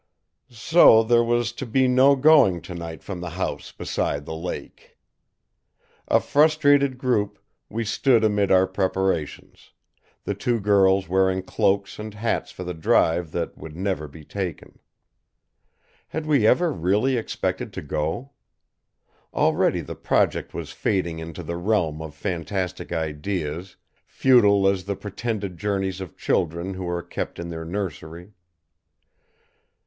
So 0.49 1.03
there 1.03 1.23
was 1.23 1.51
to 1.51 1.63
be 1.63 1.87
no 1.87 2.15
going 2.15 2.63
tonight 2.63 3.03
from 3.03 3.21
the 3.21 3.29
house 3.29 3.71
beside 3.71 4.25
the 4.25 4.33
lake. 4.33 4.97
A 6.07 6.19
frustrated 6.19 6.97
group, 6.97 7.37
we 7.69 7.85
stood 7.85 8.23
amid 8.23 8.51
our 8.51 8.65
preparations; 8.65 9.73
the 10.23 10.33
two 10.33 10.59
girls 10.59 11.07
wearing 11.07 11.43
cloaks 11.43 11.99
and 11.99 12.15
hats 12.15 12.49
for 12.49 12.63
the 12.63 12.73
drive 12.73 13.29
that 13.33 13.55
would 13.59 13.75
never 13.75 14.07
be 14.07 14.25
taken. 14.25 14.79
Had 16.07 16.25
we 16.25 16.47
ever 16.47 16.73
really 16.73 17.15
expected 17.15 17.71
to 17.73 17.83
go? 17.83 18.31
Already 19.35 19.81
the 19.81 19.93
project 19.93 20.51
was 20.51 20.71
fading 20.71 21.19
into 21.19 21.43
the 21.43 21.57
realm 21.57 22.01
of 22.01 22.15
fantastic 22.15 22.91
ideas, 22.91 23.75
futile 24.03 24.67
as 24.67 24.85
the 24.85 24.95
pretended 24.95 25.59
journeys 25.59 26.01
of 26.01 26.17
children 26.17 26.73
who 26.73 26.89
are 26.89 27.03
kept 27.03 27.37
in 27.37 27.49
their 27.49 27.65
nursery. 27.65 28.33